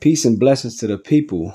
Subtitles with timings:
[0.00, 1.52] Peace and blessings to the people.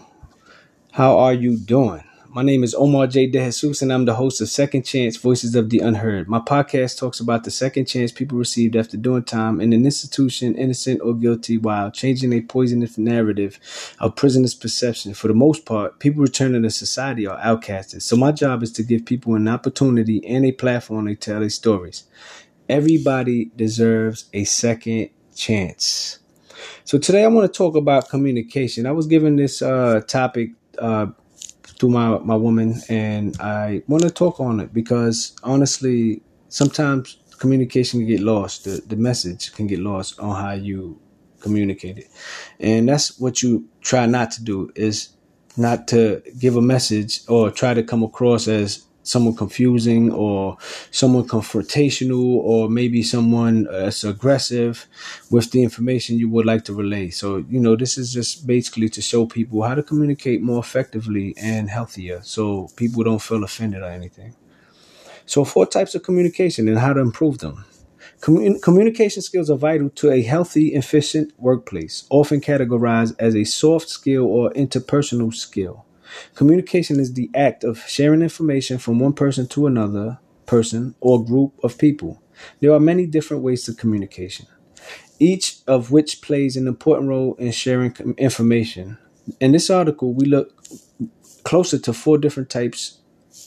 [0.91, 2.03] How are you doing?
[2.29, 3.27] My name is Omar J.
[3.27, 6.29] DeJesus, and I'm the host of Second Chance Voices of the Unheard.
[6.29, 10.53] My podcast talks about the second chance people received after doing time in an institution,
[10.53, 13.59] innocent or guilty, while changing a poisonous narrative
[13.99, 15.15] of prisoners' perception.
[15.15, 18.03] For the most part, people returning to society are outcasted.
[18.03, 21.49] So my job is to give people an opportunity and a platform to tell their
[21.49, 22.03] stories.
[22.69, 26.19] Everybody deserves a second chance.
[26.83, 28.85] So today I want to talk about communication.
[28.85, 31.07] I was given this uh, topic uh,
[31.89, 38.07] my my woman, and I want to talk on it because honestly, sometimes communication can
[38.07, 38.63] get lost.
[38.65, 40.99] The the message can get lost on how you
[41.41, 42.07] communicate it,
[42.59, 45.09] and that's what you try not to do is
[45.57, 50.57] not to give a message or try to come across as someone confusing or
[50.91, 54.87] someone confrontational or maybe someone uh, that's aggressive
[55.31, 57.09] with the information you would like to relay.
[57.09, 61.33] So, you know, this is just basically to show people how to communicate more effectively
[61.37, 64.35] and healthier so people don't feel offended or anything.
[65.25, 67.65] So, four types of communication and how to improve them.
[68.21, 73.89] Commun- communication skills are vital to a healthy, efficient workplace, often categorized as a soft
[73.89, 75.84] skill or interpersonal skill.
[76.35, 81.53] Communication is the act of sharing information from one person to another person or group
[81.63, 82.21] of people.
[82.59, 84.47] There are many different ways of communication,
[85.19, 88.97] each of which plays an important role in sharing information.
[89.39, 90.63] In this article, we look
[91.43, 92.99] closer to four different types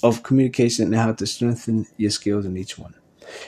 [0.02, 2.94] of communication and how to strengthen your skills in each one.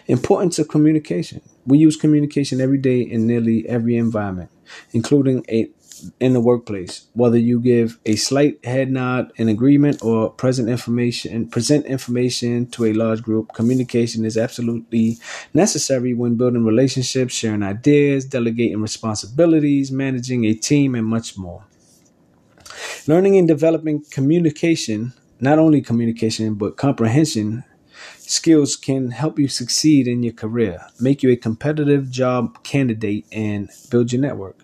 [0.07, 1.41] Importance of communication.
[1.65, 4.51] We use communication every day in nearly every environment,
[4.93, 5.71] including a
[6.19, 11.49] in the workplace, whether you give a slight head nod in agreement or present information
[11.49, 15.19] present information to a large group, communication is absolutely
[15.55, 21.65] necessary when building relationships, sharing ideas, delegating responsibilities, managing a team, and much more.
[23.07, 27.65] Learning and developing communication, not only communication, but comprehension
[28.31, 33.69] skills can help you succeed in your career, make you a competitive job candidate, and
[33.91, 34.57] build your network.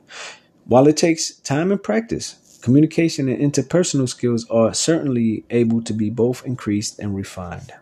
[0.68, 6.10] While it takes time and practice, communication and interpersonal skills are certainly able to be
[6.10, 7.72] both increased and refined.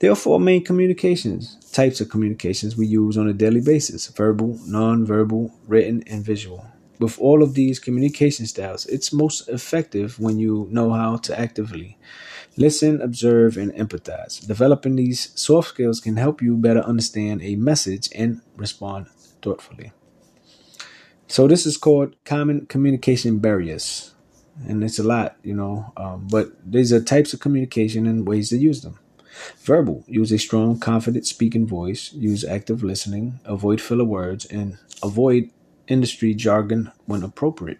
[0.00, 4.58] There are four main communications, types of communications we use on a daily basis verbal,
[4.66, 6.66] non-verbal, written, and visual.
[6.98, 11.96] With all of these communication styles, it's most effective when you know how to actively
[12.56, 14.44] listen, observe, and empathize.
[14.44, 19.06] Developing these soft skills can help you better understand a message and respond
[19.40, 19.92] thoughtfully.
[21.28, 24.14] So this is called common communication barriers,
[24.66, 25.92] and it's a lot, you know.
[25.96, 28.98] Um, but these are types of communication and ways to use them.
[29.62, 32.14] Verbal: use a strong, confident speaking voice.
[32.14, 33.40] Use active listening.
[33.44, 35.50] Avoid filler words and avoid
[35.86, 37.78] industry jargon when appropriate.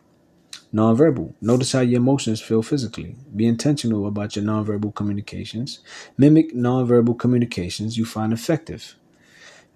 [0.73, 1.33] Nonverbal.
[1.41, 3.17] Notice how your emotions feel physically.
[3.35, 5.81] Be intentional about your nonverbal communications.
[6.19, 8.95] Mimic nonverbal communications you find effective.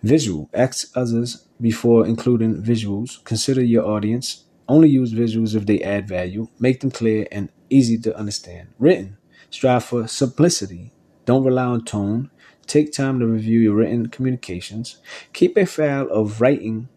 [0.03, 0.51] Visual.
[0.53, 3.23] Ask others before including visuals.
[3.25, 4.45] Consider your audience.
[4.69, 6.49] Only use visuals if they add value.
[6.59, 8.69] Make them clear and easy to understand.
[8.79, 9.17] Written.
[9.51, 10.93] Strive for simplicity.
[11.25, 12.31] Don't rely on tone.
[12.67, 14.99] Take time to review your written communications.
[15.33, 16.89] Keep a file of writing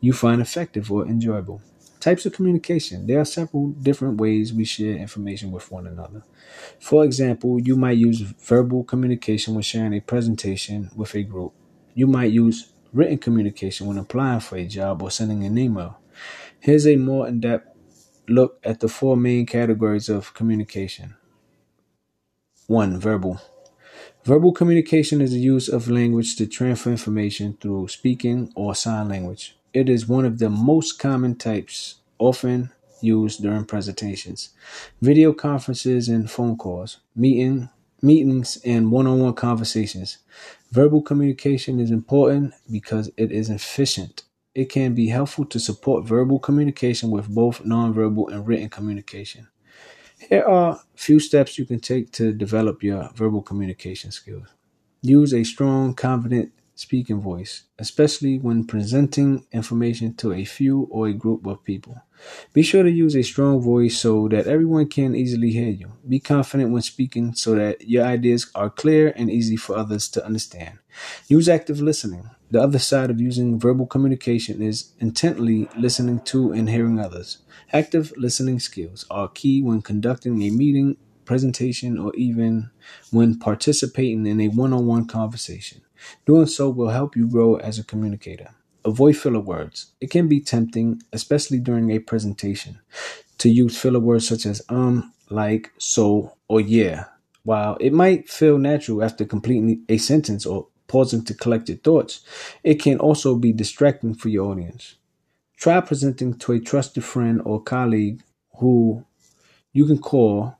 [0.00, 1.60] you find effective or enjoyable.
[2.00, 3.06] Types of communication.
[3.06, 6.22] There are several different ways we share information with one another.
[6.78, 11.52] For example, you might use verbal communication when sharing a presentation with a group.
[11.94, 15.98] You might use written communication when applying for a job or sending an email.
[16.60, 17.68] Here's a more in depth
[18.28, 21.16] look at the four main categories of communication.
[22.66, 23.00] 1.
[23.00, 23.40] Verbal.
[24.24, 29.56] Verbal communication is the use of language to transfer information through speaking or sign language.
[29.72, 34.50] It is one of the most common types, often used during presentations,
[35.00, 37.70] video conferences, and phone calls, meeting,
[38.02, 40.18] meetings, and one on one conversations.
[40.72, 44.22] Verbal communication is important because it is efficient.
[44.54, 49.48] It can be helpful to support verbal communication with both nonverbal and written communication.
[50.28, 54.46] Here are a few steps you can take to develop your verbal communication skills.
[55.02, 61.12] Use a strong, confident, speaking voice, especially when presenting information to a few or a
[61.12, 62.00] group of people.
[62.54, 65.92] Be sure to use a strong voice so that everyone can easily hear you.
[66.08, 70.24] Be confident when speaking so that your ideas are clear and easy for others to
[70.24, 70.78] understand.
[71.28, 72.30] Use active listening.
[72.50, 77.38] The other side of using verbal communication is intently listening to and hearing others.
[77.74, 80.96] Active listening skills are key when conducting a meeting,
[81.26, 82.70] presentation, or even
[83.10, 85.82] when participating in a one on one conversation.
[86.26, 88.54] Doing so will help you grow as a communicator.
[88.84, 89.92] avoid filler words.
[90.00, 92.78] It can be tempting, especially during a presentation,
[93.38, 97.04] to use filler words such as um, like, so, or yeah.
[97.44, 102.20] While it might feel natural after completing a sentence or pausing to collect your thoughts,
[102.64, 104.96] it can also be distracting for your audience.
[105.56, 108.22] Try presenting to a trusted friend or colleague
[108.56, 109.04] who
[109.72, 110.56] you can call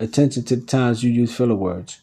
[0.00, 2.00] attention to the times you use filler words.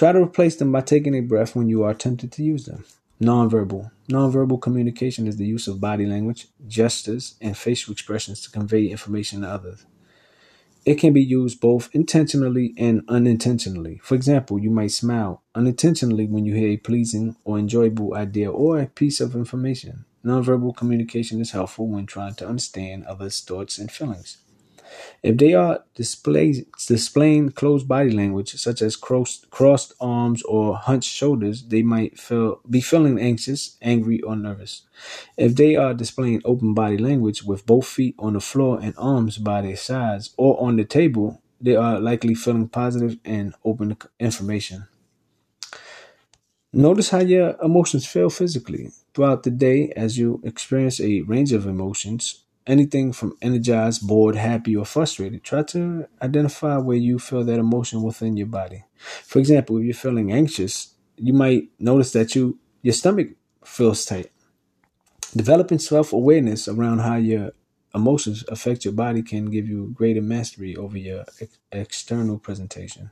[0.00, 2.86] Try to replace them by taking a breath when you are tempted to use them.
[3.20, 3.90] Nonverbal.
[4.08, 9.42] Nonverbal communication is the use of body language, gestures, and facial expressions to convey information
[9.42, 9.84] to others.
[10.86, 14.00] It can be used both intentionally and unintentionally.
[14.02, 18.80] For example, you might smile unintentionally when you hear a pleasing or enjoyable idea or
[18.80, 20.06] a piece of information.
[20.24, 24.38] Nonverbal communication is helpful when trying to understand others' thoughts and feelings.
[25.22, 31.12] If they are display, displaying closed body language, such as crossed, crossed arms or hunched
[31.12, 34.82] shoulders, they might feel, be feeling anxious, angry, or nervous.
[35.36, 39.38] If they are displaying open body language with both feet on the floor and arms
[39.38, 44.86] by their sides or on the table, they are likely feeling positive and open information.
[46.72, 51.66] Notice how your emotions feel physically throughout the day as you experience a range of
[51.66, 55.44] emotions anything from energized, bored, happy, or frustrated.
[55.44, 58.84] Try to identify where you feel that emotion within your body.
[59.24, 63.28] For example, if you're feeling anxious, you might notice that you your stomach
[63.64, 64.32] feels tight.
[65.36, 67.52] Developing self-awareness around how your
[67.94, 73.10] emotions affect your body can give you greater mastery over your ex- external presentation.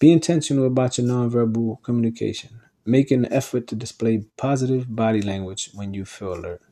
[0.00, 2.60] Be intentional about your nonverbal communication.
[2.86, 6.62] Make an effort to display positive body language when you feel alert.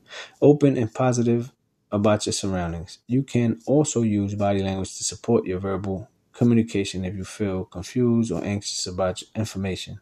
[0.41, 1.51] Open and positive
[1.93, 2.97] about your surroundings.
[3.07, 8.31] You can also use body language to support your verbal communication if you feel confused
[8.31, 9.99] or anxious about information,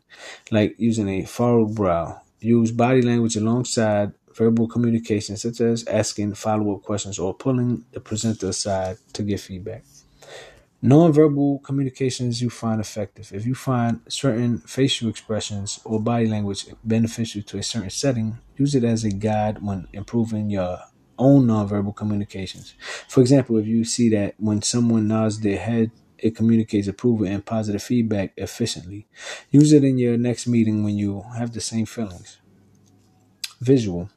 [0.50, 2.22] like using a furrowed brow.
[2.40, 8.00] Use body language alongside verbal communication, such as asking follow up questions or pulling the
[8.00, 9.84] presenter aside to give feedback.
[10.82, 13.32] Nonverbal communications you find effective.
[13.34, 18.74] If you find certain facial expressions or body language beneficial to a certain setting, use
[18.74, 20.80] it as a guide when improving your
[21.22, 22.74] own nonverbal communications.
[23.08, 27.46] For example, if you see that when someone nods their head, it communicates approval and
[27.46, 29.08] positive feedback efficiently.
[29.50, 32.40] Use it in your next meeting when you have the same feelings.
[33.60, 34.10] Visual.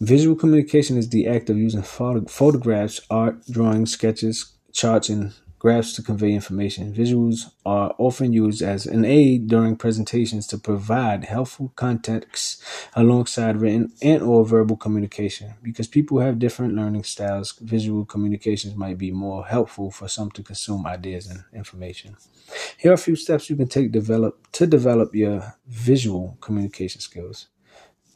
[0.00, 5.32] Visual communication is the act of using photographs, art, drawings, sketches, charts, and
[5.64, 6.92] graphs to convey information.
[6.92, 12.62] Visuals are often used as an aid during presentations to provide helpful context
[12.94, 15.54] alongside written and or verbal communication.
[15.62, 20.42] Because people have different learning styles, visual communications might be more helpful for some to
[20.42, 22.14] consume ideas and information.
[22.76, 27.46] Here are a few steps you can take develop to develop your visual communication skills.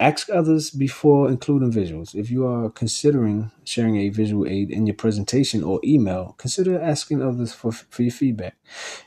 [0.00, 2.14] Ask others before including visuals.
[2.14, 7.20] If you are considering sharing a visual aid in your presentation or email, consider asking
[7.20, 8.56] others for, for your feedback.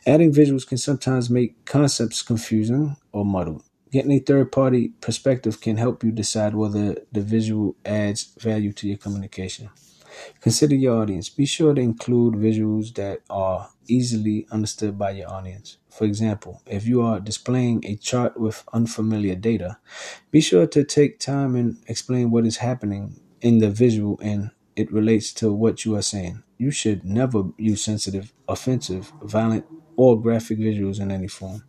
[0.05, 3.63] Adding visuals can sometimes make concepts confusing or muddled.
[3.91, 8.87] Getting a third party perspective can help you decide whether the visual adds value to
[8.87, 9.69] your communication.
[10.41, 11.29] Consider your audience.
[11.29, 15.77] Be sure to include visuals that are easily understood by your audience.
[15.89, 19.77] For example, if you are displaying a chart with unfamiliar data,
[20.31, 24.91] be sure to take time and explain what is happening in the visual and it
[24.91, 26.43] relates to what you are saying.
[26.57, 29.65] You should never use sensitive, offensive, violent,
[29.97, 31.63] or graphic visuals in any form.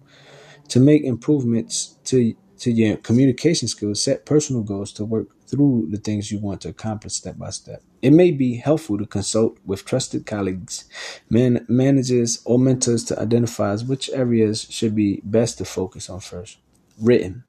[0.68, 5.98] To make improvements to to your communication skills, set personal goals to work through the
[5.98, 7.82] things you want to accomplish step by step.
[8.00, 10.86] It may be helpful to consult with trusted colleagues,
[11.30, 16.58] man, managers, or mentors to identify which areas should be best to focus on first.
[17.00, 17.44] Written.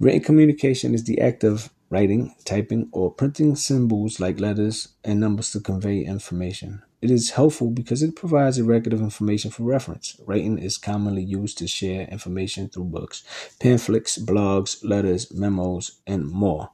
[0.00, 5.52] Written communication is the act of writing, typing, or printing symbols like letters and numbers
[5.52, 6.82] to convey information.
[7.02, 10.18] It is helpful because it provides a record of information for reference.
[10.26, 13.22] Writing is commonly used to share information through books,
[13.60, 16.70] pamphlets, blogs, letters, memos, and more.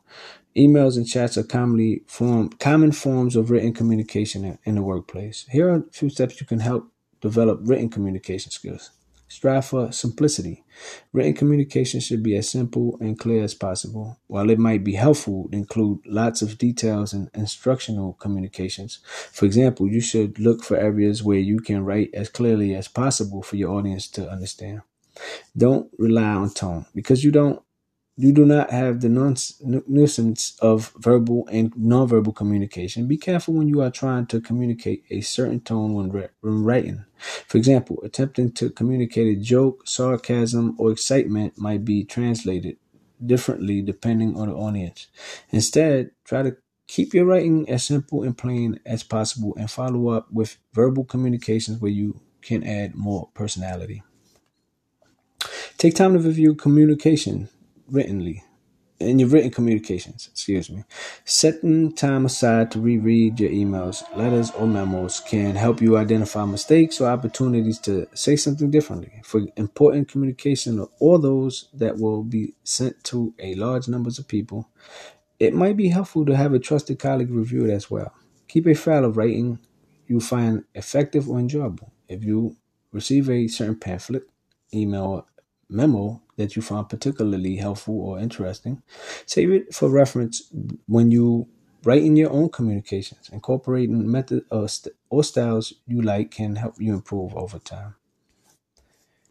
[0.56, 5.46] Emails and chats are commonly form, common forms of written communication in the workplace.
[5.50, 6.90] Here are a few steps you can help
[7.22, 8.90] develop written communication skills.
[9.28, 10.62] Strive for simplicity.
[11.14, 14.18] Written communication should be as simple and clear as possible.
[14.26, 18.98] While it might be helpful to include lots of details and instructional communications,
[19.32, 23.40] for example, you should look for areas where you can write as clearly as possible
[23.40, 24.82] for your audience to understand.
[25.56, 27.62] Don't rely on tone because you don't
[28.22, 33.08] you do not have the nuisance of verbal and nonverbal communication.
[33.08, 37.04] Be careful when you are trying to communicate a certain tone when, re- when writing.
[37.48, 42.76] For example, attempting to communicate a joke, sarcasm, or excitement might be translated
[43.26, 45.08] differently depending on the audience.
[45.50, 50.30] Instead, try to keep your writing as simple and plain as possible and follow up
[50.30, 54.04] with verbal communications where you can add more personality.
[55.76, 57.48] Take time to review communication
[57.90, 58.42] writtenly
[59.08, 60.84] in your written communications, excuse me.
[61.24, 67.00] Setting time aside to reread your emails, letters, or memos can help you identify mistakes
[67.00, 69.20] or opportunities to say something differently.
[69.24, 74.68] For important communication or those that will be sent to a large numbers of people,
[75.38, 78.14] it might be helpful to have a trusted colleague review it as well.
[78.48, 79.58] Keep a file of writing
[80.06, 81.92] you find effective or enjoyable.
[82.08, 82.56] If you
[82.92, 84.24] receive a certain pamphlet,
[84.74, 85.26] email,
[85.72, 88.82] memo that you find particularly helpful or interesting,
[89.26, 90.52] save it for reference
[90.86, 91.48] when you
[91.84, 93.28] write in your own communications.
[93.32, 97.94] Incorporating methods or, uh, st- or styles you like can help you improve over time.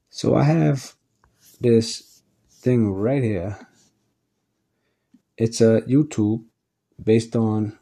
[0.10, 0.96] So I have
[1.60, 3.68] this thing right here.
[5.38, 6.44] It's a YouTube
[7.02, 7.80] based on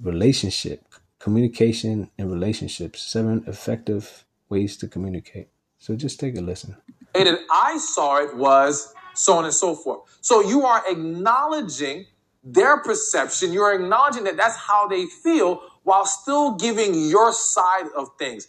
[0.00, 0.84] relationship,
[1.18, 3.02] communication, and relationships.
[3.02, 5.48] Seven effective ways to communicate.
[5.78, 6.76] So just take a listen
[7.14, 10.00] that I saw it was so on and so forth.
[10.20, 12.06] So you are acknowledging
[12.42, 13.52] their perception.
[13.52, 18.48] You're acknowledging that that's how they feel while still giving your side of things.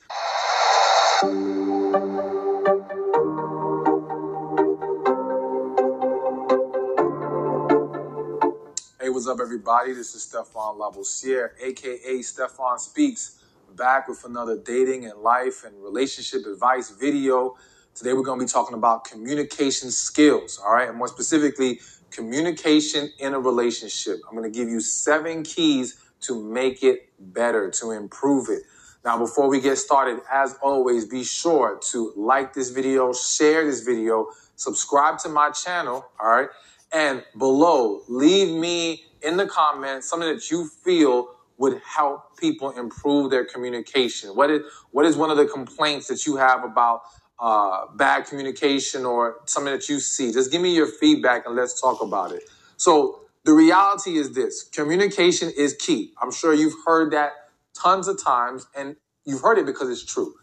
[9.01, 9.93] Hey, what's up, everybody?
[9.93, 13.43] This is Stephan Labossiere, aka Stephan Speaks,
[13.75, 17.57] back with another dating and life and relationship advice video.
[17.95, 20.89] Today we're going to be talking about communication skills, all right?
[20.89, 24.19] And more specifically, communication in a relationship.
[24.27, 28.63] I'm going to give you seven keys to make it better, to improve it.
[29.05, 33.81] Now, before we get started, as always, be sure to like this video, share this
[33.81, 36.49] video, subscribe to my channel, all right?
[36.91, 43.29] And below, leave me in the comments something that you feel would help people improve
[43.29, 44.31] their communication.
[44.31, 47.01] What is, what is one of the complaints that you have about
[47.39, 50.31] uh, bad communication or something that you see.
[50.31, 52.43] Just give me your feedback and let's talk about it.
[52.77, 56.13] So the reality is this communication is key.
[56.21, 57.31] I'm sure you've heard that
[57.73, 60.33] tons of times and you've heard it because it's true.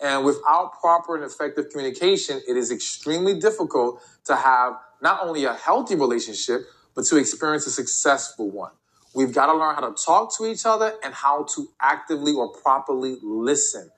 [0.00, 5.54] And without proper and effective communication, it is extremely difficult to have not only a
[5.54, 6.62] healthy relationship,
[6.94, 8.72] but to experience a successful one.
[9.14, 12.52] We've got to learn how to talk to each other and how to actively or
[12.52, 13.90] properly listen.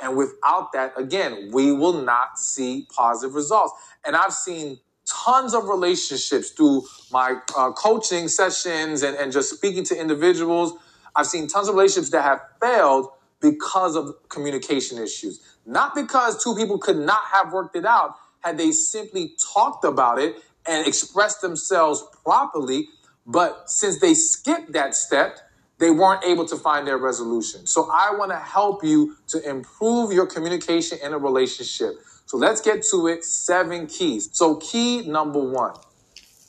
[0.00, 3.72] And without that, again, we will not see positive results.
[4.04, 9.84] And I've seen tons of relationships through my uh, coaching sessions and, and just speaking
[9.84, 10.72] to individuals.
[11.16, 13.10] I've seen tons of relationships that have failed
[13.40, 15.40] because of communication issues.
[15.66, 20.18] Not because two people could not have worked it out had they simply talked about
[20.18, 20.36] it
[20.66, 22.88] and expressed themselves properly.
[23.26, 25.38] But since they skipped that step,
[25.78, 27.66] they weren't able to find their resolution.
[27.66, 31.94] So I want to help you to improve your communication in a relationship.
[32.26, 33.24] So let's get to it.
[33.24, 34.30] Seven keys.
[34.32, 35.74] So key number one,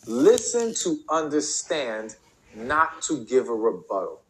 [0.07, 2.15] listen to understand,
[2.55, 4.21] not to give a rebuttal.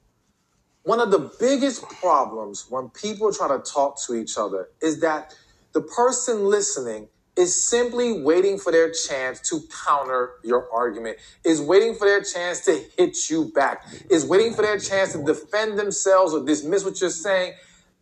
[0.84, 5.36] One of the biggest problems when people try to talk to each other is that
[5.74, 11.94] the person listening is simply waiting for their chance to counter your argument, is waiting
[11.94, 16.34] for their chance to hit you back, is waiting for their chance to defend themselves
[16.34, 17.54] or dismiss what you're saying.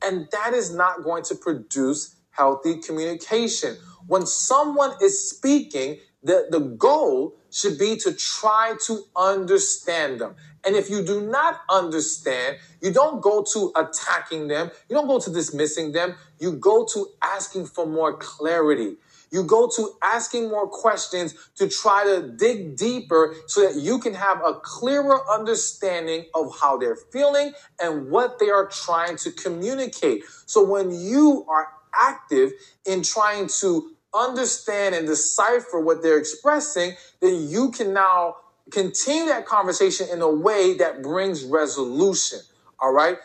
[0.06, 3.78] And that is not going to produce healthy communication.
[4.08, 10.36] When someone is speaking, the, the goal should be to try to understand them.
[10.66, 15.20] And if you do not understand, you don't go to attacking them, you don't go
[15.20, 18.96] to dismissing them, you go to asking for more clarity.
[19.34, 24.14] You go to asking more questions to try to dig deeper so that you can
[24.14, 30.24] have a clearer understanding of how they're feeling and what they are trying to communicate.
[30.46, 32.52] So when you are active
[32.86, 38.36] in trying to understand and decipher what they're expressing, then you can now
[38.70, 42.38] continue that conversation in a way that brings resolution.
[42.80, 43.18] All right.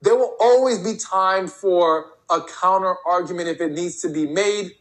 [0.00, 4.72] There will always be time for a counter argument if it needs to be made.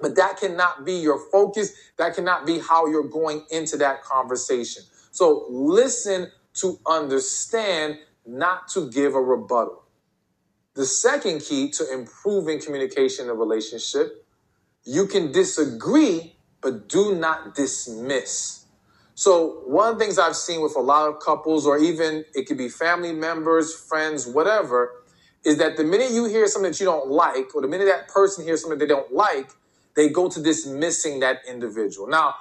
[0.00, 1.72] But that cannot be your focus.
[1.96, 4.82] That cannot be how you're going into that conversation.
[5.10, 9.82] So listen to understand, not to give a rebuttal.
[10.74, 14.26] The second key to improving communication in a relationship,
[14.84, 18.66] you can disagree, but do not dismiss.
[19.14, 22.46] So one of the things I've seen with a lot of couples, or even it
[22.46, 24.90] could be family members, friends, whatever,
[25.42, 28.08] is that the minute you hear something that you don't like, or the minute that
[28.08, 29.48] person hears something they don't like,
[29.96, 32.06] they go to dismissing that individual.
[32.06, 32.34] Now,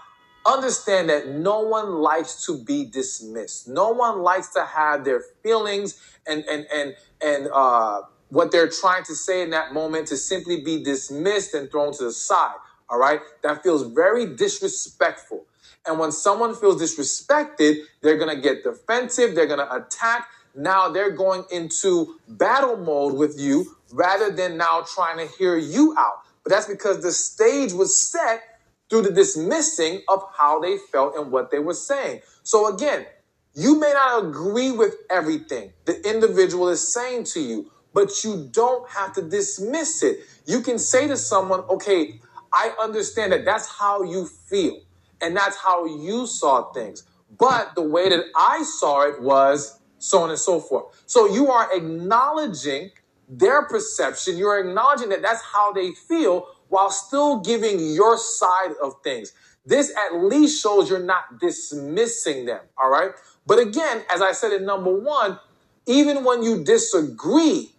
[0.46, 3.68] understand that no one likes to be dismissed.
[3.68, 9.04] No one likes to have their feelings and and and and uh, what they're trying
[9.06, 12.56] to say in that moment to simply be dismissed and thrown to the side.
[12.90, 15.46] All right, that feels very disrespectful.
[15.88, 19.36] And when someone feels disrespected, they're gonna get defensive.
[19.36, 20.28] They're gonna attack.
[20.56, 25.96] Now they're going into battle mode with you rather than now trying to hear you
[25.98, 26.25] out.
[26.46, 28.42] But that's because the stage was set
[28.90, 32.22] through the dismissing of how they felt and what they were saying.
[32.44, 33.08] So again,
[33.56, 38.88] you may not agree with everything the individual is saying to you, but you don't
[38.92, 40.20] have to dismiss it.
[40.46, 42.22] You can say to someone, okay,
[42.54, 44.82] I understand that that's how you feel
[45.22, 47.06] and that's how you saw things.
[47.40, 51.04] But the way that I saw it was so on and so forth.
[51.08, 52.92] So you are acknowledging
[53.28, 54.38] their perception.
[54.38, 59.34] You're acknowledging that that's how they feel while still giving your side of things.
[59.66, 62.62] This at least shows you're not dismissing them.
[62.78, 63.12] All right.
[63.48, 65.40] But again, as I said in number one,
[65.88, 67.72] even when you disagree,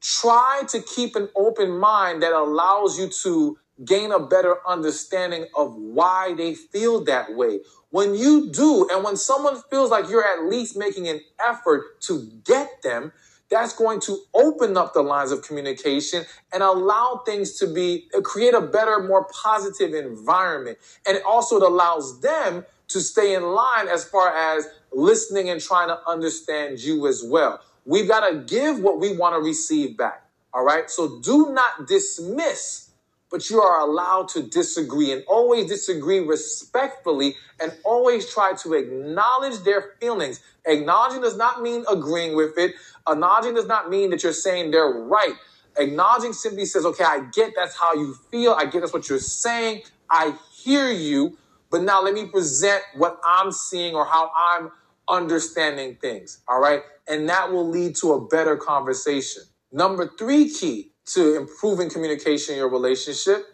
[0.00, 5.74] try to keep an open mind that allows you to gain a better understanding of
[5.74, 7.60] why they feel that way.
[7.90, 12.28] When you do, and when someone feels like you're at least making an effort to
[12.44, 13.12] get them,
[13.50, 18.20] that's going to open up the lines of communication and allow things to be uh,
[18.20, 23.88] create a better more positive environment and also it allows them to stay in line
[23.88, 28.80] as far as listening and trying to understand you as well we've got to give
[28.80, 30.24] what we want to receive back
[30.54, 32.88] all right so do not dismiss
[33.30, 39.58] but you are allowed to disagree and always disagree respectfully and always try to acknowledge
[39.60, 40.40] their feelings.
[40.66, 42.74] Acknowledging does not mean agreeing with it.
[43.10, 45.34] Acknowledging does not mean that you're saying they're right.
[45.78, 48.52] Acknowledging simply says, okay, I get that's how you feel.
[48.52, 49.82] I get that's what you're saying.
[50.10, 51.38] I hear you.
[51.70, 54.70] But now let me present what I'm seeing or how I'm
[55.08, 56.40] understanding things.
[56.48, 56.82] All right.
[57.08, 59.42] And that will lead to a better conversation.
[59.72, 63.46] Number three key to improving communication in your relationship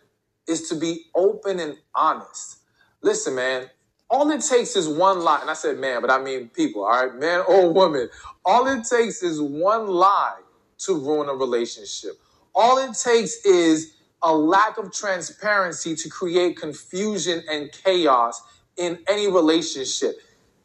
[0.48, 2.58] is to be open and honest.
[3.02, 3.70] Listen, man,
[4.10, 5.40] all it takes is one lie.
[5.40, 8.08] And I said, man, but I mean people, all right, man or woman.
[8.44, 10.40] All it takes is one lie
[10.78, 12.12] to ruin a relationship.
[12.54, 18.40] All it takes is a lack of transparency to create confusion and chaos
[18.76, 20.16] in any relationship.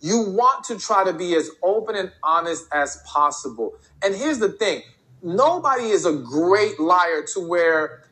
[0.01, 3.73] You want to try to be as open and honest as possible.
[4.03, 4.83] And here's the thing
[5.21, 8.03] nobody is a great liar to where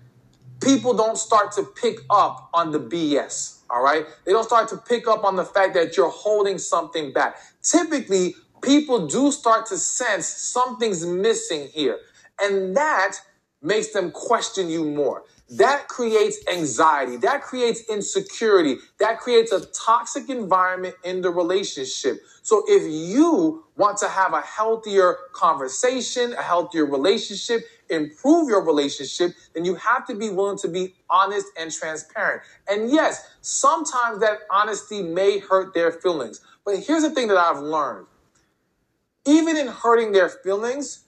[0.62, 3.57] people don't start to pick up on the BS.
[3.70, 4.06] All right.
[4.26, 7.38] They don't start to pick up on the fact that you're holding something back.
[7.62, 12.00] Typically, people do start to sense something's missing here.
[12.42, 13.18] And that
[13.62, 15.24] makes them question you more.
[15.50, 17.16] That creates anxiety.
[17.18, 18.78] That creates insecurity.
[19.00, 22.20] That creates a toxic environment in the relationship.
[22.42, 29.32] So if you want to have a healthier conversation, a healthier relationship, improve your relationship,
[29.54, 32.42] then you have to be willing to be honest and transparent.
[32.68, 36.42] And yes, sometimes that honesty may hurt their feelings.
[36.66, 38.08] But here's the thing that I've learned.
[39.26, 41.06] Even in hurting their feelings,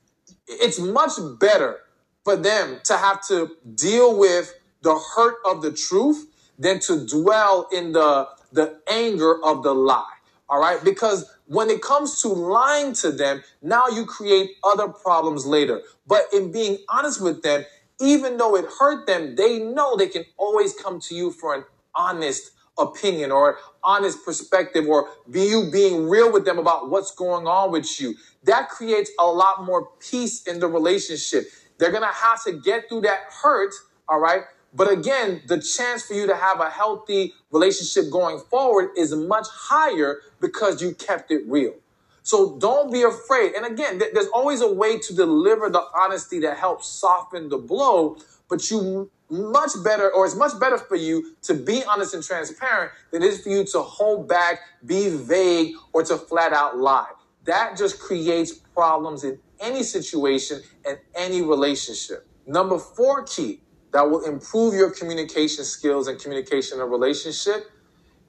[0.47, 1.80] it's much better
[2.23, 6.27] for them to have to deal with the hurt of the truth
[6.58, 10.05] than to dwell in the, the anger of the lie.
[10.49, 10.84] All right.
[10.84, 15.82] Because when it comes to lying to them, now you create other problems later.
[16.08, 17.65] But in being honest with them,
[18.01, 21.63] even though it hurt them, they know they can always come to you for an
[21.95, 27.45] honest opinion or honest perspective or be you being real with them about what's going
[27.45, 28.15] on with you.
[28.45, 31.47] That creates a lot more peace in the relationship.
[31.79, 33.73] They're going to have to get through that hurt.
[34.07, 34.43] All right.
[34.73, 39.47] But again, the chance for you to have a healthy relationship going forward is much
[39.51, 41.73] higher because you kept it real.
[42.21, 43.53] So don't be afraid.
[43.53, 47.57] And again, th- there's always a way to deliver the honesty that helps soften the
[47.57, 52.23] blow, but you much better, or it's much better for you to be honest and
[52.23, 56.77] transparent than it is for you to hold back, be vague, or to flat out
[56.77, 57.09] lie.
[57.45, 62.28] That just creates problems in any situation and any relationship.
[62.45, 67.65] Number four key that will improve your communication skills and communication in a relationship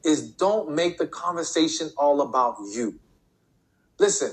[0.05, 2.99] is don't make the conversation all about you.
[3.99, 4.33] Listen,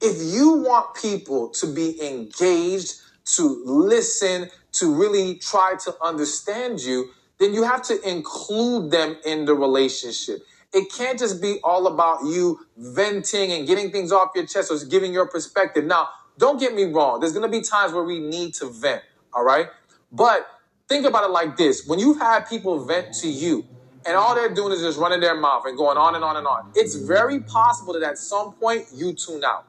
[0.00, 2.94] if you want people to be engaged,
[3.36, 9.44] to listen, to really try to understand you, then you have to include them in
[9.44, 10.40] the relationship.
[10.72, 14.78] It can't just be all about you venting and getting things off your chest or
[14.88, 15.84] giving your perspective.
[15.84, 17.20] Now, don't get me wrong.
[17.20, 19.02] There's going to be times where we need to vent.
[19.32, 19.68] All right.
[20.10, 20.46] But
[20.88, 21.86] think about it like this.
[21.86, 23.66] When you've had people vent to you
[24.04, 26.46] and all they're doing is just running their mouth and going on and on and
[26.46, 26.70] on.
[26.74, 29.66] It's very possible that at some point you tune out,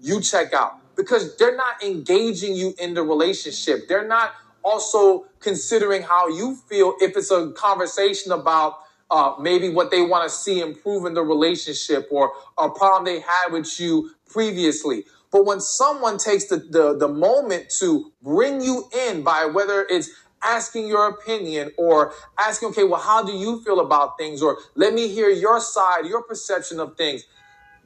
[0.00, 3.88] you check out because they're not engaging you in the relationship.
[3.88, 8.74] They're not also considering how you feel if it's a conversation about
[9.10, 13.20] uh, maybe what they want to see improve in the relationship or a problem they
[13.20, 15.04] had with you previously.
[15.30, 20.10] But when someone takes the, the, the moment to bring you in by whether it's
[20.42, 24.42] asking your opinion or asking, okay, well, how do you feel about things?
[24.42, 27.24] Or let me hear your side, your perception of things.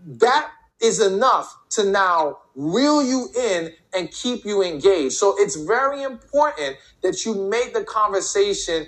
[0.06, 5.14] That is enough to now reel you in and keep you engaged.
[5.14, 8.86] So it's very important that you make the conversation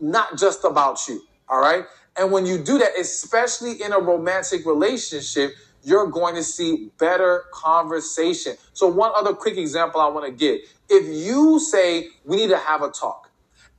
[0.00, 1.22] not just about you.
[1.48, 1.84] All right.
[2.18, 5.54] And when you do that, especially in a romantic relationship,
[5.86, 8.56] you're going to see better conversation.
[8.72, 10.60] So, one other quick example I want to give.
[10.88, 13.30] If you say, we need to have a talk,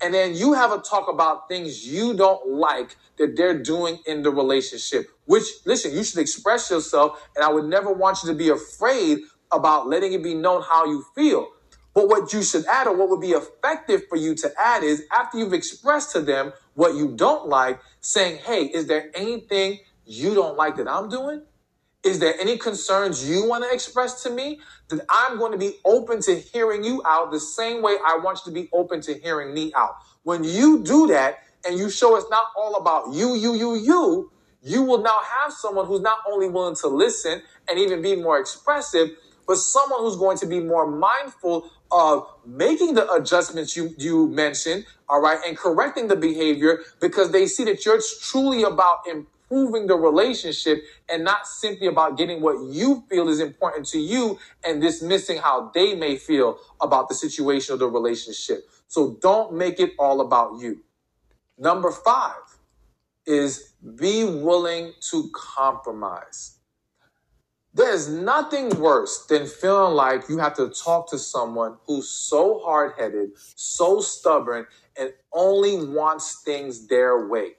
[0.01, 4.23] and then you have a talk about things you don't like that they're doing in
[4.23, 8.35] the relationship, which, listen, you should express yourself, and I would never want you to
[8.35, 9.19] be afraid
[9.51, 11.49] about letting it be known how you feel.
[11.93, 15.03] But what you should add, or what would be effective for you to add, is
[15.11, 20.33] after you've expressed to them what you don't like, saying, hey, is there anything you
[20.33, 21.41] don't like that I'm doing?
[22.07, 24.61] Is there any concerns you want to express to me?
[24.87, 28.39] That I'm going to be open to hearing you out the same way I want
[28.45, 29.97] you to be open to hearing me out.
[30.23, 34.31] When you do that and you show it's not all about you, you, you, you,
[34.63, 38.39] you will now have someone who's not only willing to listen and even be more
[38.39, 39.09] expressive,
[39.45, 44.85] but someone who's going to be more mindful of making the adjustments you, you mentioned,
[45.09, 48.99] all right, and correcting the behavior because they see that you're truly about
[49.49, 54.37] improving the relationship and not simply about getting what you feel is important to you
[54.65, 58.67] and dismissing how they may feel about the situation of the relationship.
[58.87, 60.81] So don't make it all about you.
[61.57, 62.33] Number five
[63.25, 66.57] is be willing to compromise.
[67.73, 72.93] There's nothing worse than feeling like you have to talk to someone who's so hard
[72.97, 74.65] headed, so stubborn,
[74.99, 77.51] and only wants things their way.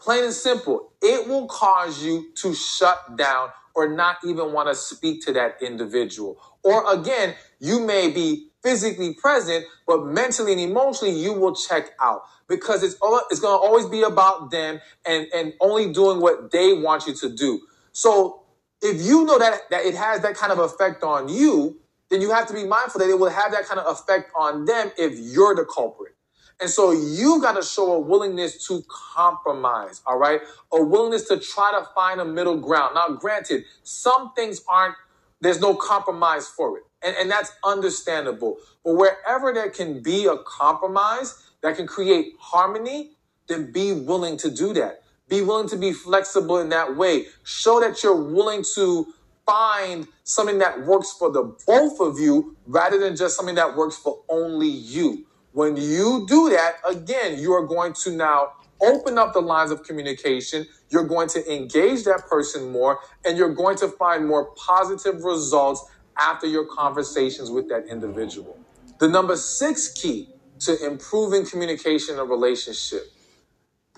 [0.00, 4.74] Plain and simple, it will cause you to shut down or not even want to
[4.74, 6.40] speak to that individual.
[6.62, 12.22] Or again, you may be physically present, but mentally and emotionally, you will check out
[12.48, 12.94] because it's
[13.30, 17.14] it's going to always be about them and, and only doing what they want you
[17.14, 17.60] to do.
[17.92, 18.42] So
[18.82, 21.78] if you know that, that it has that kind of effect on you,
[22.10, 24.64] then you have to be mindful that it will have that kind of effect on
[24.64, 26.14] them if you're the culprit.
[26.60, 30.40] And so you got to show a willingness to compromise, all right?
[30.72, 32.94] A willingness to try to find a middle ground.
[32.94, 34.94] Now, granted, some things aren't,
[35.40, 36.84] there's no compromise for it.
[37.02, 38.58] And, and that's understandable.
[38.84, 43.12] But wherever there can be a compromise that can create harmony,
[43.48, 45.02] then be willing to do that.
[45.28, 47.26] Be willing to be flexible in that way.
[47.44, 49.14] Show that you're willing to
[49.46, 53.96] find something that works for the both of you rather than just something that works
[53.96, 55.26] for only you.
[55.52, 59.82] When you do that, again, you are going to now open up the lines of
[59.82, 60.66] communication.
[60.90, 65.84] You're going to engage that person more and you're going to find more positive results
[66.18, 68.58] after your conversations with that individual.
[68.98, 70.28] The number six key
[70.60, 73.04] to improving communication in a relationship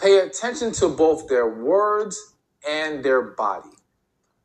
[0.00, 2.34] pay attention to both their words
[2.68, 3.70] and their body.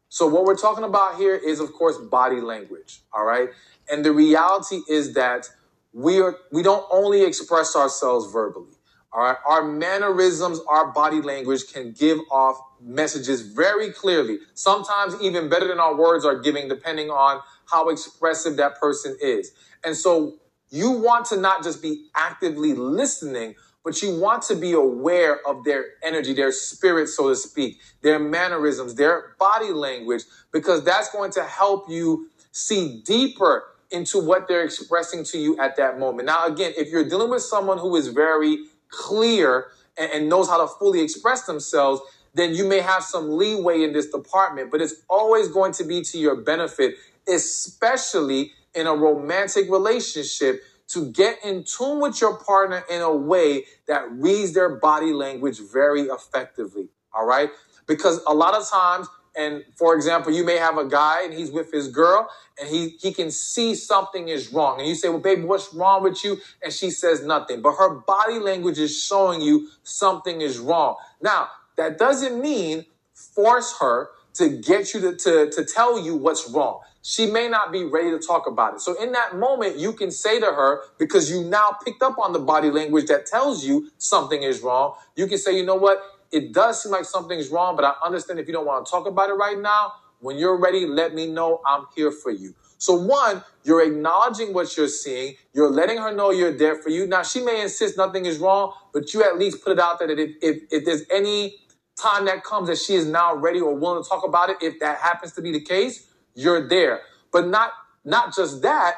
[0.10, 3.02] So, what we're talking about here is, of course, body language.
[3.14, 3.50] All right.
[3.90, 5.50] And the reality is that
[5.98, 8.72] we are we don't only express ourselves verbally.
[9.12, 14.38] All right, our mannerisms, our body language can give off messages very clearly.
[14.54, 19.52] Sometimes even better than our words are giving, depending on how expressive that person is.
[19.84, 20.36] And so
[20.70, 25.64] you want to not just be actively listening, but you want to be aware of
[25.64, 31.32] their energy, their spirit, so to speak, their mannerisms, their body language, because that's going
[31.32, 36.26] to help you see deeper into what they're expressing to you at that moment.
[36.26, 40.66] Now, again, if you're dealing with someone who is very clear and, and knows how
[40.66, 42.02] to fully express themselves,
[42.34, 46.02] then you may have some leeway in this department, but it's always going to be
[46.04, 46.96] to your benefit,
[47.28, 53.66] especially in a romantic relationship to get in tune with your partner in a way
[53.88, 56.90] that reads their body language very effectively.
[57.14, 57.50] All right.
[57.88, 61.52] Because a lot of times and for example, you may have a guy and he's
[61.52, 64.80] with his girl and he, he can see something is wrong.
[64.80, 66.38] And you say, well, baby, what's wrong with you?
[66.64, 70.96] And she says nothing, but her body language is showing you something is wrong.
[71.22, 76.50] Now, that doesn't mean force her to get you to, to, to tell you what's
[76.50, 76.82] wrong.
[77.02, 78.82] she may not be ready to talk about it.
[78.82, 82.34] So in that moment, you can say to her, because you now picked up on
[82.34, 86.02] the body language that tells you something is wrong, you can say, you know what?
[86.32, 89.08] It does seem like something's wrong, but I understand if you don't want to talk
[89.08, 89.94] about it right now.
[90.20, 91.62] When you're ready, let me know.
[91.66, 92.56] I'm here for you.
[92.80, 95.36] So one, you're acknowledging what you're seeing.
[95.54, 97.08] You're letting her know you're there for you.
[97.08, 100.10] Now she may insist nothing is wrong, but you at least put it out there
[100.10, 101.58] that if, if, if there's any
[101.98, 104.80] time that comes that she is now ready or willing to talk about it, if
[104.80, 107.02] that happens to be the case, you're there.
[107.32, 107.72] But not
[108.06, 108.96] not just that,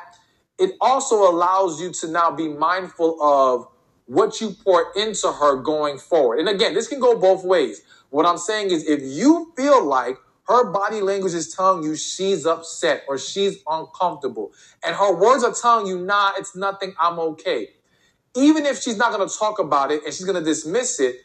[0.59, 3.67] it also allows you to now be mindful of
[4.09, 6.39] what you pour into her going forward.
[6.39, 7.83] And again, this can go both ways.
[8.09, 10.17] What I'm saying is if you feel like
[10.47, 14.51] her body language is telling you she's upset or she's uncomfortable,
[14.83, 17.69] and her words are telling you, nah, it's nothing, I'm okay.
[18.35, 21.17] Even if she's not to talk about it and she's to dismiss it,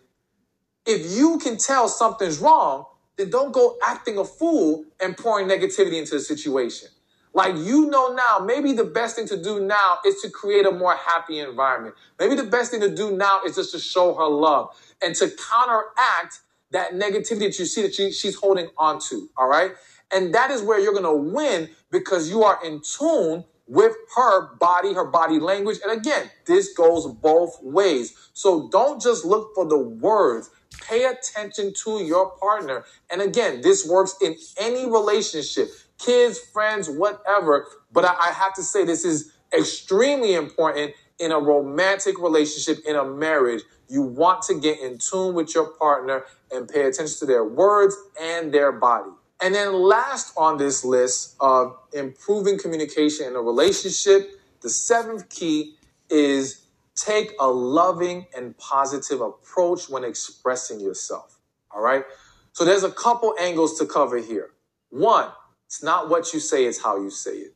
[0.85, 2.85] if you can tell something's wrong,
[3.17, 6.89] then don't go acting a fool and pouring negativity into the situation.
[7.35, 10.73] Like you know now, maybe the best thing to do now is to create a
[10.73, 11.97] more happy environment.
[12.21, 15.31] Maybe the best thing to do now is just to show her love and to
[15.31, 16.41] counteract
[16.73, 19.31] that negativity that you see that she, she's holding on to.
[19.37, 19.73] All right.
[20.13, 24.55] And that is where you're going to win because you are in tune with her
[24.57, 25.79] body, her body language.
[25.85, 28.15] And again, this goes both ways.
[28.35, 30.51] So don't just look for the words.
[30.89, 32.85] Pay attention to your partner.
[33.11, 35.71] And again, this works in any relationship,
[36.05, 37.67] kids, friends, whatever.
[37.93, 42.97] But I, I have to say, this is extremely important in a romantic relationship, in
[42.97, 43.63] a marriage.
[43.89, 47.97] You want to get in tune with your partner and pay attention to their words
[48.21, 49.11] and their body.
[49.41, 55.77] And then, last on this list of improving communication in a relationship, the seventh key
[56.09, 56.65] is
[56.97, 61.39] take a loving and positive approach when expressing yourself.
[61.71, 62.05] All right.
[62.53, 64.51] So there's a couple angles to cover here.
[64.91, 65.29] One,
[65.67, 67.55] it's not what you say, it's how you say it.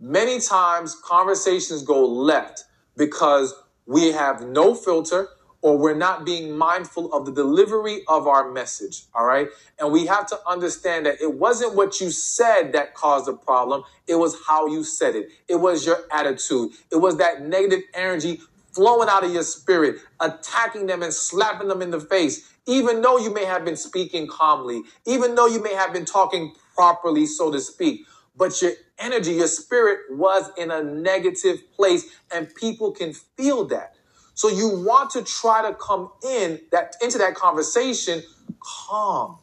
[0.00, 2.64] Many times conversations go left
[2.96, 3.54] because
[3.86, 5.28] we have no filter
[5.62, 9.04] or we're not being mindful of the delivery of our message.
[9.14, 9.48] All right.
[9.78, 13.82] And we have to understand that it wasn't what you said that caused the problem.
[14.06, 15.30] It was how you said it.
[15.48, 16.72] It was your attitude.
[16.92, 18.40] It was that negative energy
[18.72, 23.16] flowing out of your spirit, attacking them and slapping them in the face, even though
[23.16, 27.50] you may have been speaking calmly, even though you may have been talking properly, so
[27.52, 28.06] to speak.
[28.36, 33.94] But your energy, your spirit was in a negative place, and people can feel that.
[34.34, 38.22] So you want to try to come in that into that conversation
[38.60, 39.38] calm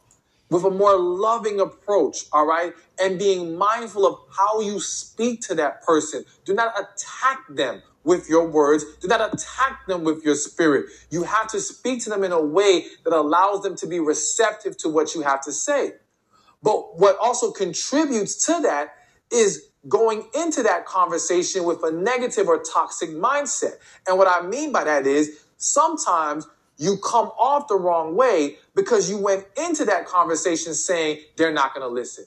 [0.50, 2.74] with a more loving approach, all right?
[3.00, 6.24] And being mindful of how you speak to that person.
[6.44, 8.84] Do not attack them with your words.
[9.00, 10.86] Do not attack them with your spirit.
[11.10, 14.76] You have to speak to them in a way that allows them to be receptive
[14.78, 15.92] to what you have to say.
[16.62, 18.94] But what also contributes to that
[19.30, 23.74] is going into that conversation with a negative or toxic mindset.
[24.06, 26.46] And what I mean by that is sometimes
[26.78, 31.74] you come off the wrong way because you went into that conversation saying they're not
[31.74, 32.24] going to listen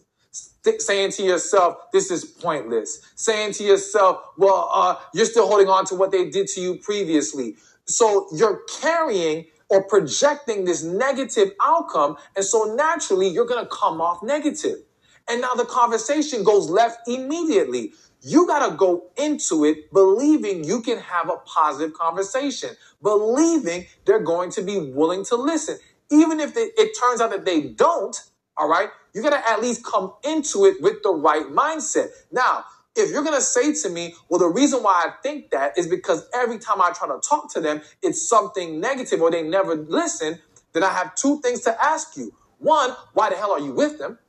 [0.79, 3.01] saying to yourself, this is pointless.
[3.15, 6.75] Saying to yourself, well, uh, you're still holding on to what they did to you
[6.77, 7.55] previously.
[7.85, 12.17] So you're carrying or projecting this negative outcome.
[12.35, 14.79] And so naturally, you're going to come off negative.
[15.27, 17.93] And now the conversation goes left immediately.
[18.21, 24.23] You got to go into it believing you can have a positive conversation, believing they're
[24.23, 25.77] going to be willing to listen.
[26.11, 28.15] Even if they, it turns out that they don't,
[28.57, 32.09] all right, you got to at least come into it with the right mindset.
[32.31, 32.65] Now,
[32.95, 35.87] if you're going to say to me, well, the reason why I think that is
[35.87, 39.75] because every time I try to talk to them, it's something negative or they never
[39.75, 40.39] listen,
[40.73, 42.33] then I have two things to ask you.
[42.59, 44.19] One, why the hell are you with them?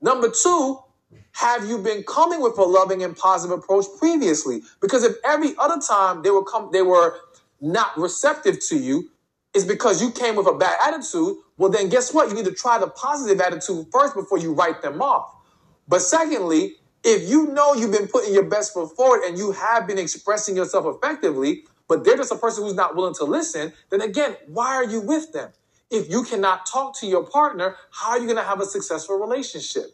[0.00, 0.78] Number two,
[1.32, 4.62] have you been coming with a loving and positive approach previously?
[4.80, 7.16] Because if every other time they were come, they were
[7.60, 9.10] not receptive to you,
[9.54, 12.28] is because you came with a bad attitude, well, then guess what?
[12.28, 15.34] You need to try the positive attitude first before you write them off.
[15.88, 19.86] But secondly, if you know you've been putting your best foot forward and you have
[19.88, 24.02] been expressing yourself effectively, but they're just a person who's not willing to listen, then
[24.02, 25.52] again, why are you with them?
[25.90, 29.18] If you cannot talk to your partner, how are you going to have a successful
[29.18, 29.86] relationship?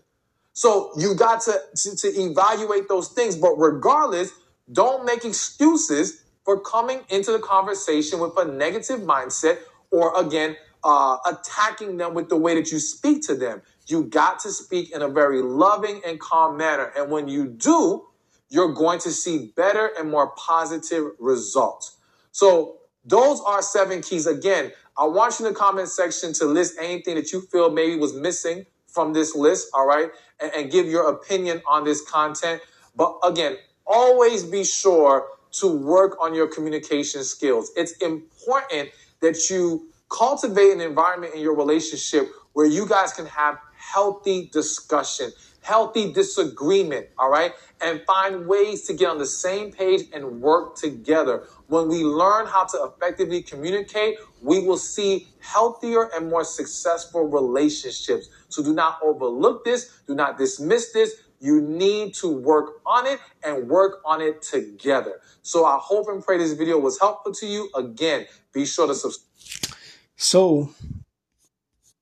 [0.54, 3.36] So you got to, to, to evaluate those things.
[3.36, 4.32] But regardless,
[4.72, 9.58] don't make excuses for coming into the conversation with a negative mindset
[9.92, 13.62] or again, uh, attacking them with the way that you speak to them.
[13.86, 16.92] You got to speak in a very loving and calm manner.
[16.96, 18.06] And when you do,
[18.48, 21.96] you're going to see better and more positive results.
[22.32, 24.26] So those are seven keys.
[24.26, 27.96] Again, I want you in the comment section to list anything that you feel maybe
[27.96, 32.60] was missing from this list, all right, and, and give your opinion on this content.
[32.94, 37.72] But again, always be sure to work on your communication skills.
[37.76, 38.90] It's important
[39.20, 43.58] that you cultivate an environment in your relationship where you guys can have
[43.92, 47.52] healthy discussion, healthy disagreement, all right?
[47.80, 51.44] And find ways to get on the same page and work together.
[51.68, 58.28] When we learn how to effectively communicate, we will see healthier and more successful relationships.
[58.48, 61.14] So do not overlook this, do not dismiss this.
[61.40, 65.20] You need to work on it and work on it together.
[65.42, 67.68] So I hope and pray this video was helpful to you.
[67.74, 69.76] Again, be sure to subscribe.
[70.14, 70.70] So,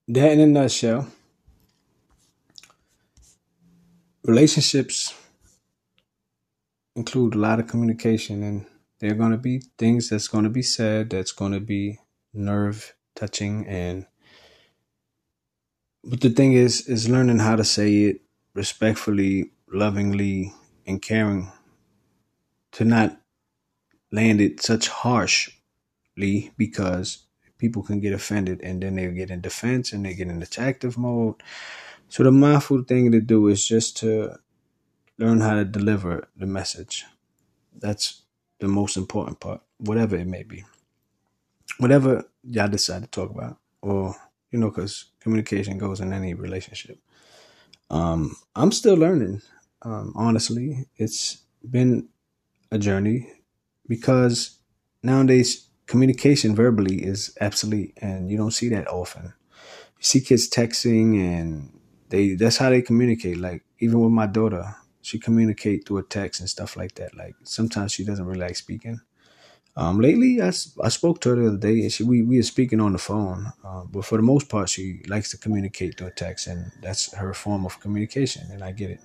[0.09, 1.09] that in a nutshell,
[4.25, 5.15] relationships
[6.97, 8.67] include a lot of communication, and
[9.01, 11.99] there are going to be things that's going to be said that's going to be
[12.35, 13.67] nerve touching.
[13.67, 14.07] And
[16.05, 18.23] but the thing is is learning how to say it
[18.55, 20.53] respectfully lovingly
[20.87, 21.53] and caring
[22.73, 23.21] to not
[24.13, 25.55] land it such harshly
[26.57, 27.27] because
[27.59, 30.99] people can get offended and then they get in defense and they get in attactive
[30.99, 31.37] mode
[32.11, 34.37] so the mindful thing to do is just to
[35.19, 37.05] learn how to deliver the message
[37.79, 38.23] that's
[38.61, 40.65] the most important part whatever it may be
[41.79, 44.15] whatever y'all decide to talk about, or
[44.51, 46.99] you know, because communication goes in any relationship.
[47.91, 49.43] Um, I'm still learning.
[49.83, 52.09] Um, honestly, it's been
[52.71, 53.33] a journey
[53.89, 54.59] because
[55.03, 59.33] nowadays communication verbally is obsolete, and you don't see that often.
[59.99, 61.80] You see kids texting, and
[62.11, 63.39] they that's how they communicate.
[63.39, 67.17] Like even with my daughter, she communicate through a text and stuff like that.
[67.17, 69.01] Like sometimes she doesn't really like speaking
[69.77, 70.49] um, lately, I,
[70.83, 72.99] I spoke to her the other day, and she we we are speaking on the
[72.99, 73.53] phone.
[73.65, 77.35] Uh, but for the most part, she likes to communicate through text, and that's her
[77.35, 79.01] form of communication, and I get it.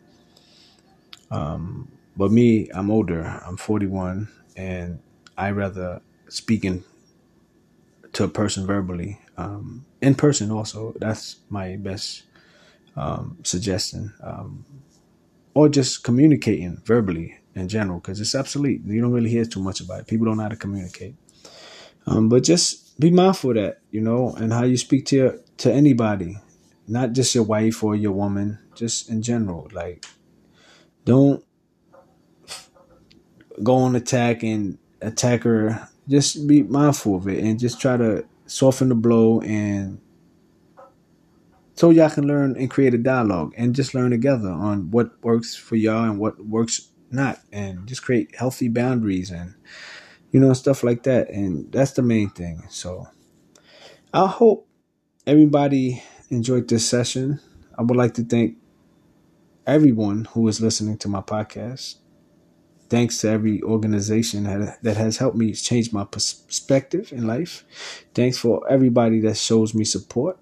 [1.32, 3.24] Um, but me, I'm older.
[3.46, 5.00] I'm 41, and
[5.38, 6.84] I rather speaking
[8.13, 10.52] to a person verbally, um, in person.
[10.52, 12.24] Also, that's my best
[12.95, 14.65] um, suggestion, um,
[15.53, 18.81] or just communicating verbally in general because it's obsolete.
[18.86, 20.08] You don't really hear too much about it.
[20.08, 21.15] People don't know how to communicate.
[22.08, 25.39] Um, but just be mindful of that, you know, and how you speak to your,
[25.58, 26.38] to anybody,
[26.88, 29.69] not just your wife or your woman, just in general.
[29.71, 30.05] Like,
[31.03, 31.43] don't
[33.63, 35.88] go on attack and attack her.
[36.08, 39.99] Just be mindful of it and just try to soften the blow and
[41.75, 45.55] so y'all can learn and create a dialogue and just learn together on what works
[45.55, 49.55] for y'all and what works not and just create healthy boundaries and
[50.31, 51.29] you know stuff like that.
[51.29, 52.63] And that's the main thing.
[52.69, 53.07] So
[54.13, 54.67] i hope
[55.27, 57.41] everybody enjoyed this session.
[57.77, 58.57] I would like to thank
[59.67, 61.95] everyone who is listening to my podcast.
[62.88, 67.65] Thanks to every organization that, has helped me change my perspective in life.
[68.13, 70.38] Thanks for everybody that shows me support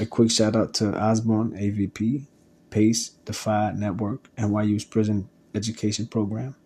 [0.00, 2.26] a quick shout out to osborne avp
[2.70, 6.56] pace defy network nyu's prison education program.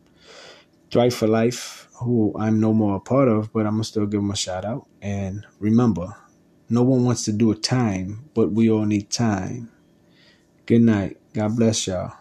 [0.90, 4.20] Thrive for Life, who I'm no more a part of, but I'm gonna still give
[4.20, 4.86] them a shout out.
[5.02, 6.14] And remember,
[6.68, 9.72] no one wants to do a time, but we all need time.
[10.66, 11.18] Good night.
[11.32, 12.12] God bless y'all.